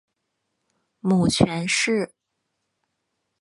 [0.99, 2.11] 母权氏。